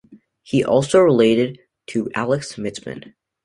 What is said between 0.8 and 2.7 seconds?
related to Alex